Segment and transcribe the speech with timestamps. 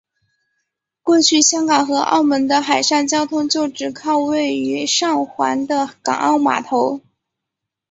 [1.03, 7.01] 过去香港和澳门的海上交通就只靠位于上环的港澳码头。